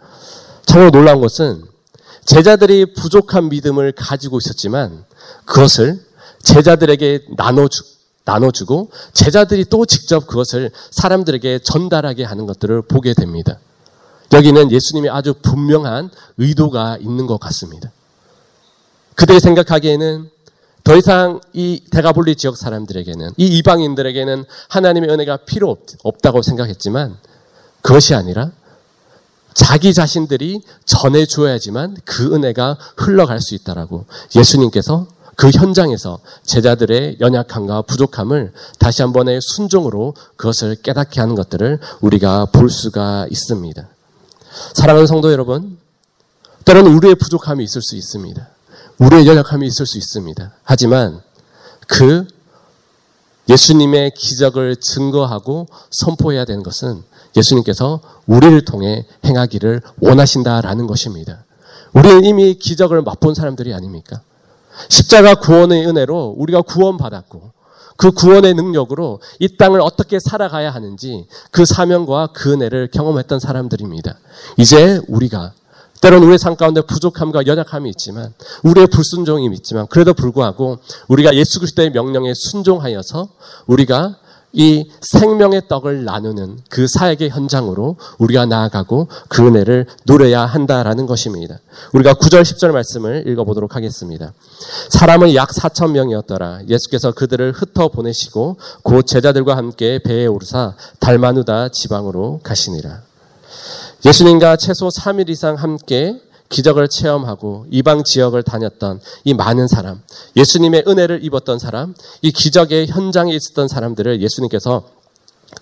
정말 0.68 0.92
놀라운 0.92 1.22
것은 1.22 1.64
제자들이 2.24 2.94
부족한 2.94 3.50
믿음을 3.50 3.92
가지고 3.94 4.38
있었지만 4.38 5.06
그것을 5.46 6.00
제자들에게 6.44 7.26
나눠주, 7.36 7.82
나눠주고 8.26 8.92
제자들이 9.14 9.66
또 9.66 9.88
직접 9.88 10.28
그것을 10.28 10.70
사람들에게 10.92 11.60
전달하게 11.64 12.24
하는 12.26 12.46
것들을 12.46 12.84
보게 12.84 13.16
됩니다. 13.16 13.58
여기는 14.32 14.72
예수님이 14.72 15.10
아주 15.10 15.34
분명한 15.42 16.12
의도가 16.38 17.00
있는 17.02 17.26
것 17.26 17.40
같습니다. 17.40 17.92
그들이 19.22 19.40
생각하기에는 19.40 20.32
더 20.84 20.98
이상 20.98 21.42
이 21.54 21.84
대가볼리 21.92 22.36
지역 22.36 22.58
사람들에게는 22.58 23.34
이 23.38 23.46
이방인들에게는 23.60 24.46
하나님의 24.68 25.12
은혜가 25.12 25.38
필요 25.46 25.78
없 26.02 26.22
다고 26.24 26.42
생각했지만 26.42 27.18
그것이 27.84 28.16
아니라 28.16 28.52
자기 29.54 29.94
자신들이 29.94 30.64
전해줘야지만 30.86 31.98
그 32.04 32.34
은혜가 32.34 32.80
흘러갈 32.98 33.42
수 33.42 33.54
있다라고 33.54 34.06
예수님께서 34.36 35.06
그 35.36 35.52
현장에서 35.52 36.18
제자들의 36.44 37.18
연약함과 37.20 37.84
부족함을 37.84 38.54
다시 38.80 39.04
한 39.04 39.14
번의 39.14 39.40
순종으로 39.40 40.16
그것을 40.36 40.78
깨닫게 40.78 41.20
하는 41.22 41.36
것들을 41.36 41.78
우리가 42.02 42.48
볼 42.48 42.72
수가 42.72 43.28
있습니다. 43.30 43.88
사랑하는 44.74 45.06
성도 45.06 45.32
여러분, 45.32 45.78
때로는 46.66 46.92
우리의 46.96 47.14
부족함이 47.16 47.64
있을 47.64 47.84
수 47.84 47.96
있습니다. 47.96 48.48
우리의 48.98 49.28
연약함이 49.28 49.66
있을 49.68 49.86
수 49.86 49.98
있습니다. 49.98 50.54
하지만 50.64 51.22
그 51.88 52.28
예수님의 53.50 54.12
기적을 54.12 54.78
증거하고 54.78 55.68
선포해야 55.90 56.46
되는 56.46 56.64
것은 56.64 57.04
예수님께서 57.36 58.02
우리를 58.28 58.64
통해 58.66 59.06
행하기를 59.26 59.82
원하신다라는 60.00 60.88
것입니다. 60.88 61.44
우리는 61.94 62.24
이미 62.24 62.54
기적을 62.54 63.02
맛본 63.02 63.36
사람들이 63.36 63.74
아닙니까? 63.74 64.22
십자가 64.90 65.36
구원의 65.36 65.86
은혜로 65.88 66.36
우리가 66.38 66.62
구원받았고 66.62 67.52
그 67.98 68.12
구원의 68.12 68.54
능력으로 68.54 69.20
이 69.40 69.58
땅을 69.58 69.82
어떻게 69.82 70.20
살아가야 70.20 70.72
하는지 70.72 71.28
그 71.52 71.66
사명과 71.66 72.30
그 72.34 72.54
은혜를 72.54 72.90
경험했던 72.92 73.40
사람들입니다. 73.40 74.18
이제 74.58 75.02
우리가 75.08 75.54
때로는 76.02 76.26
우리의 76.26 76.40
삶 76.40 76.56
가운데 76.56 76.82
부족함과 76.82 77.46
연약함이 77.46 77.90
있지만 77.92 78.34
우리의 78.64 78.88
불순종이 78.88 79.46
있지만 79.56 79.88
그래도 79.88 80.14
불구하고 80.14 80.80
우리가 81.08 81.36
예수 81.36 81.60
그리스도의 81.60 81.92
명령에 81.92 82.34
순종하여서 82.34 83.30
우리가 83.68 84.18
이 84.54 84.90
생명의 85.02 85.68
떡을 85.68 86.04
나누는 86.04 86.60
그 86.70 86.88
사역의 86.88 87.30
현장으로 87.30 87.96
우리가 88.18 88.46
나아가고 88.46 89.08
그 89.30 89.48
은혜를 89.48 89.86
누려야 90.06 90.46
한다라는 90.46 91.06
것입니다. 91.06 91.60
우리가 91.94 92.14
9절 92.16 92.42
10절 92.42 92.72
말씀을 92.72 93.28
읽어보도록 93.28 93.76
하겠습니다. 93.76 94.34
사람은 94.90 95.36
약 95.36 95.50
4천 95.52 95.92
명이었더라. 95.92 96.62
예수께서 96.68 97.12
그들을 97.12 97.54
흩어 97.54 97.88
보내시고 97.88 98.58
곧 98.84 99.04
제자들과 99.04 99.56
함께 99.56 100.00
배에 100.04 100.26
오르사 100.26 100.76
달마누다 101.00 101.70
지방으로 101.70 102.42
가시니라. 102.44 103.11
예수님과 104.06 104.58
최소 104.58 104.88
3일 104.88 105.30
이상 105.30 105.56
함께 105.56 106.20
기적을 106.50 106.90
체험하고 106.90 107.66
이방 107.70 108.04
지역을 108.04 108.44
다녔던 108.44 109.00
이 109.24 109.34
많은 109.34 109.68
사람, 109.68 110.02
예수님의 110.36 110.86
은혜를 110.88 111.24
입었던 111.24 111.60
사람, 111.60 111.94
이 112.22 112.32
기적의 112.32 112.88
현장에 112.88 113.34
있었던 113.34 113.68
사람들을 113.68 114.22
예수님께서 114.22 114.84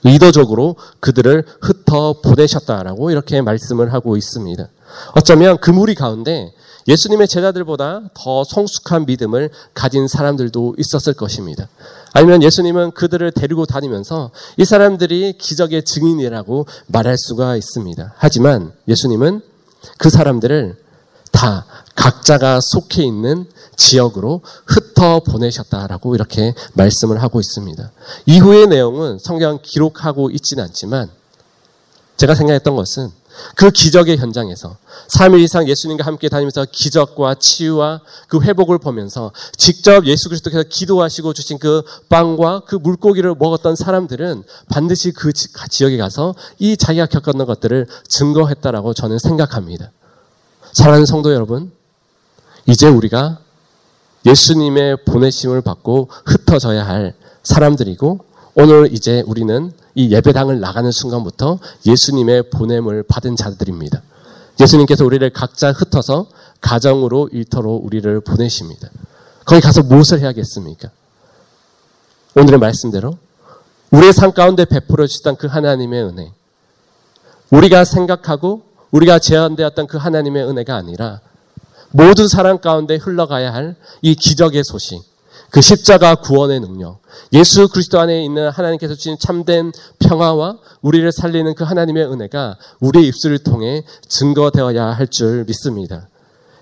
의도적으로 0.04 0.78
그들을 1.00 1.44
흩어 1.62 2.22
보내셨다라고 2.22 3.12
이렇게 3.12 3.42
말씀을 3.42 3.94
하고 3.94 4.18
있습니다. 4.18 4.68
어쩌면 5.16 5.58
그 5.58 5.70
무리 5.70 5.94
가운데 5.94 6.54
예수님의 6.88 7.28
제자들보다 7.28 8.10
더 8.14 8.44
성숙한 8.44 9.06
믿음을 9.06 9.50
가진 9.74 10.08
사람들도 10.08 10.76
있었을 10.78 11.14
것입니다. 11.14 11.68
아니면 12.14 12.44
예수님은 12.44 12.92
그들을 12.92 13.32
데리고 13.32 13.66
다니면서 13.66 14.32
이 14.58 14.66
사람들이 14.66 15.38
기적의 15.38 15.84
증인이라고 15.84 16.66
말할 16.88 17.18
수가 17.18 17.56
있습니다. 17.56 18.14
하지만 18.18 18.74
예수님은 18.88 19.42
그 19.98 20.10
사람들을 20.10 20.76
다 21.32 21.66
각자가 21.96 22.60
속해 22.62 23.04
있는 23.04 23.46
지역으로 23.76 24.42
흩어 24.66 25.22
보내셨다라고 25.22 26.16
이렇게 26.16 26.54
말씀을 26.74 27.22
하고 27.22 27.40
있습니다. 27.40 27.92
이후의 28.26 28.68
내용은 28.68 29.20
성경 29.20 29.60
기록하고 29.62 30.30
있지는 30.32 30.66
않지만 30.66 31.10
제가 32.18 32.36
생각했던 32.36 32.76
것은 32.76 33.19
그 33.56 33.72
기적의 33.72 34.18
현장에서 34.18 34.78
3일 35.10 35.40
이상 35.40 35.68
예수님과 35.68 36.06
함께 36.06 36.30
다니면서 36.30 36.66
기적과 36.72 37.36
치유와 37.36 38.02
그 38.28 38.42
회복을 38.42 38.78
보면서 38.78 39.32
직접 39.58 40.06
예수 40.06 40.30
그리스도께서 40.30 40.64
기도하시고 40.70 41.34
주신 41.34 41.60
그 41.60 41.84
빵과 42.10 42.62
그 42.68 42.76
물고기를 42.76 43.36
먹었던 43.38 43.76
사람들은 43.76 44.44
반드시 44.70 45.12
그 45.12 45.32
지역에 45.34 45.98
가서 45.98 46.36
이 46.58 46.78
자기가 46.78 47.08
겪었던 47.08 47.46
것들을 47.46 47.88
증거했다라고 48.08 48.94
저는 48.94 49.20
생각합니다. 49.20 49.92
사랑하는 50.74 51.06
성도 51.06 51.34
여러분, 51.34 51.72
이제 52.66 52.88
우리가 52.88 53.40
예수님의 54.26 55.06
보내심을 55.06 55.62
받고 55.62 56.10
흩어져야 56.26 56.86
할 56.88 57.14
사람들이고 57.44 58.20
오늘 58.56 58.94
이제 58.94 59.24
우리는 59.26 59.72
이 59.96 60.12
예배당을 60.12 60.60
나가는 60.60 60.92
순간부터 60.92 61.60
예수님의 61.86 62.50
보냄을 62.52 63.04
받은 63.04 63.36
자들입니다. 63.36 64.02
예수님께서 64.60 65.06
우리를 65.06 65.28
각자 65.32 65.72
흩어서 65.72 66.28
가정으로 66.62 67.30
일터로 67.32 67.76
우리를 67.76 68.20
보내십니다. 68.22 68.90
거기 69.46 69.62
가서 69.62 69.84
무엇을 69.84 70.20
해야겠습니까? 70.20 70.90
오늘의 72.36 72.60
말씀대로 72.60 73.18
우리의 73.92 74.14
삶 74.14 74.32
가운데 74.34 74.66
베풀어 74.66 75.08
주셨던 75.08 75.38
그 75.38 75.48
하나님의 75.48 76.04
은혜, 76.04 76.32
우리가 77.50 77.86
생각하고 77.86 78.64
우리가 78.92 79.20
제안되었던 79.20 79.88
그 79.88 79.98
하나님의 79.98 80.44
은혜가 80.48 80.76
아니라 80.76 81.22
모든 81.92 82.28
사람 82.28 82.60
가운데 82.60 82.98
흘러가야 82.98 83.52
할 83.54 83.76
이 84.02 84.14
기적의 84.16 84.64
소식, 84.64 85.02
그 85.52 85.62
십자가 85.62 86.16
구원의 86.16 86.60
능력, 86.60 87.02
예수 87.34 87.68
그리스도 87.70 88.00
안에 88.00 88.24
있는 88.24 88.50
하나님께서 88.50 88.94
주신 88.96 89.18
참된 89.20 89.72
평화와 90.00 90.58
우리를 90.82 91.12
살리는 91.12 91.56
그 91.56 91.64
하나님의 91.64 92.06
은혜가 92.06 92.58
우리의 92.80 93.08
입술을 93.08 93.40
통해 93.40 93.84
증거되어야 94.08 94.86
할 94.88 95.08
줄 95.08 95.44
믿습니다. 95.46 96.08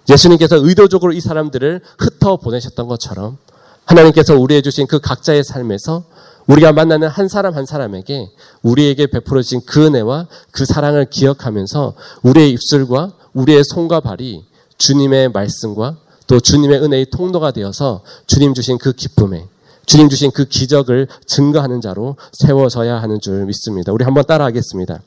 예수님께서 0.09 0.55
의도적으로 0.55 1.11
이 1.11 1.19
사람들을 1.19 1.81
흩어 1.99 2.37
보내셨던 2.37 2.87
것처럼 2.87 3.37
하나님께서 3.85 4.35
우리에 4.35 4.61
주신 4.61 4.87
그 4.87 4.99
각자의 4.99 5.43
삶에서 5.43 6.05
우리가 6.47 6.71
만나는 6.71 7.09
한 7.09 7.27
사람 7.27 7.55
한 7.55 7.65
사람에게 7.65 8.31
우리에게 8.61 9.07
베풀어 9.07 9.41
주신 9.41 9.61
그 9.65 9.85
은혜와 9.85 10.27
그 10.51 10.65
사랑을 10.65 11.09
기억하면서 11.09 11.93
우리의 12.23 12.51
입술과 12.51 13.11
우리의 13.33 13.63
손과 13.65 13.99
발이 13.99 14.45
주님의 14.77 15.29
말씀과 15.29 15.97
또 16.27 16.39
주님의 16.39 16.83
은혜의 16.83 17.09
통로가 17.09 17.51
되어서 17.51 18.03
주님 18.27 18.53
주신 18.53 18.77
그 18.77 18.93
기쁨에 18.93 19.47
주님 19.85 20.09
주신 20.09 20.31
그 20.31 20.45
기적을 20.45 21.07
증거하는 21.25 21.79
자로 21.79 22.17
세워져야 22.33 23.01
하는 23.01 23.21
줄 23.21 23.45
믿습니다. 23.45 23.93
우리 23.93 24.03
한번 24.03 24.25
따라하겠습니다. 24.25 24.99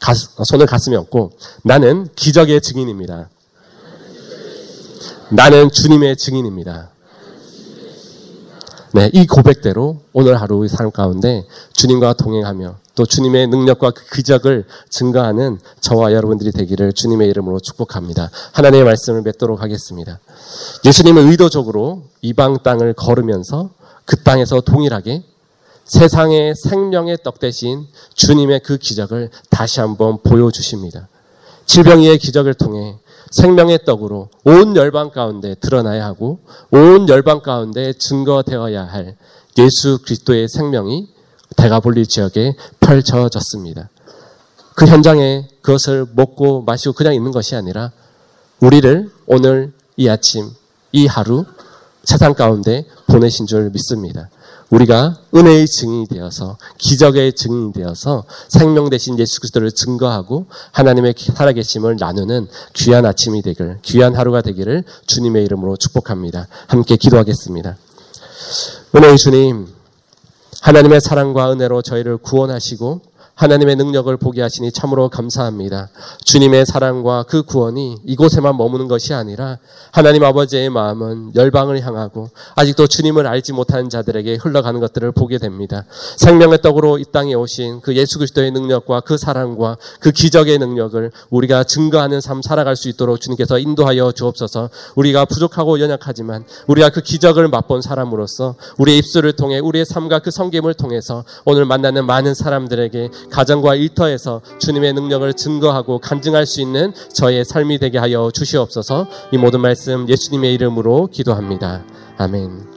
가스, 0.00 0.28
손을 0.44 0.66
가슴에 0.66 0.96
얹고 0.96 1.32
나는 1.62 2.08
기적의 2.16 2.62
증인입니다. 2.62 3.28
나는 5.30 5.70
주님의 5.70 6.16
증인입니다. 6.16 6.90
네, 8.92 9.10
이 9.12 9.26
고백대로 9.26 10.00
오늘 10.14 10.40
하루의 10.40 10.70
삶 10.70 10.90
가운데 10.90 11.46
주님과 11.74 12.14
동행하며 12.14 12.78
또 12.96 13.04
주님의 13.04 13.46
능력과 13.48 13.90
그 13.92 14.16
기적을 14.16 14.64
증거하는 14.88 15.60
저와 15.80 16.12
여러분들이 16.12 16.50
되기를 16.50 16.94
주님의 16.94 17.28
이름으로 17.28 17.60
축복합니다. 17.60 18.30
하나님의 18.52 18.84
말씀을 18.84 19.22
맺도록 19.22 19.62
하겠습니다. 19.62 20.18
예수님은 20.84 21.30
의도적으로 21.30 22.04
이방 22.22 22.62
땅을 22.62 22.94
걸으면서 22.94 23.70
그 24.06 24.16
땅에서 24.22 24.62
동일하게 24.62 25.22
세상의 25.84 26.54
생명의 26.56 27.18
떡 27.22 27.38
대신 27.38 27.86
주님의 28.14 28.60
그 28.64 28.78
기적을 28.78 29.30
다시 29.50 29.80
한번 29.80 30.18
보여주십니다. 30.22 31.08
질병이의 31.66 32.18
기적을 32.18 32.54
통해 32.54 32.96
생명의 33.30 33.84
떡으로 33.84 34.30
온 34.44 34.74
열방 34.74 35.10
가운데 35.10 35.54
드러나야 35.54 36.04
하고 36.06 36.38
온 36.70 37.08
열방 37.08 37.42
가운데 37.42 37.92
증거되어야 37.92 38.84
할 38.84 39.16
예수 39.58 39.98
그리스도의 40.02 40.48
생명이 40.48 41.15
대가볼리 41.56 42.06
지역에 42.06 42.54
펼쳐졌습니다. 42.80 43.88
그 44.74 44.86
현장에 44.86 45.48
그것을 45.62 46.06
먹고 46.12 46.62
마시고 46.62 46.92
그냥 46.92 47.14
있는 47.14 47.32
것이 47.32 47.56
아니라 47.56 47.92
우리를 48.60 49.10
오늘 49.26 49.72
이 49.96 50.08
아침, 50.08 50.50
이 50.92 51.06
하루 51.06 51.44
세상 52.04 52.34
가운데 52.34 52.86
보내신 53.06 53.46
줄 53.46 53.70
믿습니다. 53.70 54.28
우리가 54.70 55.18
은혜의 55.34 55.66
증인이 55.68 56.08
되어서 56.08 56.58
기적의 56.78 57.34
증인이 57.34 57.72
되어서 57.72 58.24
생명 58.48 58.90
대신 58.90 59.18
예수 59.18 59.40
그리스도를 59.40 59.70
증거하고 59.70 60.46
하나님의 60.72 61.14
살아계심을 61.16 61.96
나누는 61.98 62.48
귀한 62.74 63.06
아침이 63.06 63.42
되길 63.42 63.78
귀한 63.82 64.14
하루가 64.14 64.42
되기를 64.42 64.84
주님의 65.06 65.44
이름으로 65.44 65.76
축복합니다. 65.76 66.48
함께 66.66 66.96
기도하겠습니다. 66.96 67.76
은혜의 68.94 69.18
주님 69.18 69.75
하나님의 70.66 71.00
사랑과 71.00 71.52
은혜로 71.52 71.82
저희를 71.82 72.16
구원하시고 72.16 73.00
하나님의 73.36 73.76
능력을 73.76 74.16
보게 74.16 74.40
하시니 74.40 74.72
참으로 74.72 75.10
감사합니다. 75.10 75.90
주님의 76.24 76.64
사랑과 76.64 77.22
그 77.22 77.42
구원이 77.42 77.98
이곳에만 78.06 78.56
머무는 78.56 78.88
것이 78.88 79.12
아니라 79.12 79.58
하나님 79.92 80.24
아버지의 80.24 80.70
마음은 80.70 81.32
열방을 81.34 81.82
향하고 81.82 82.30
아직도 82.54 82.86
주님을 82.86 83.26
알지 83.26 83.52
못하는 83.52 83.90
자들에게 83.90 84.36
흘러가는 84.36 84.80
것들을 84.80 85.12
보게 85.12 85.36
됩니다. 85.36 85.84
생명의 86.16 86.62
떡으로 86.62 86.96
이 86.96 87.04
땅에 87.12 87.34
오신 87.34 87.82
그 87.82 87.94
예수 87.94 88.16
그리스도의 88.16 88.52
능력과 88.52 89.00
그 89.00 89.18
사랑과 89.18 89.76
그 90.00 90.12
기적의 90.12 90.56
능력을 90.56 91.12
우리가 91.28 91.64
증거하는 91.64 92.22
삶 92.22 92.40
살아갈 92.40 92.74
수 92.74 92.88
있도록 92.88 93.20
주님께서 93.20 93.58
인도하여 93.58 94.12
주옵소서. 94.12 94.70
우리가 94.94 95.26
부족하고 95.26 95.78
연약하지만 95.80 96.46
우리가 96.68 96.88
그 96.88 97.02
기적을 97.02 97.48
맛본 97.48 97.82
사람으로서 97.82 98.54
우리의 98.78 98.96
입술을 98.98 99.34
통해 99.34 99.58
우리의 99.58 99.84
삶과 99.84 100.20
그 100.20 100.30
성김을 100.30 100.72
통해서 100.72 101.22
오늘 101.44 101.66
만나는 101.66 102.06
많은 102.06 102.32
사람들에게 102.32 103.10
가정과 103.30 103.74
일터에서 103.74 104.40
주님의 104.58 104.92
능력을 104.94 105.32
증거하고 105.34 105.98
간증할 105.98 106.46
수 106.46 106.60
있는 106.60 106.92
저의 107.12 107.44
삶이 107.44 107.78
되게 107.78 107.98
하여 107.98 108.30
주시옵소서 108.32 109.06
이 109.32 109.38
모든 109.38 109.60
말씀 109.60 110.08
예수님의 110.08 110.54
이름으로 110.54 111.08
기도합니다. 111.12 111.84
아멘. 112.18 112.75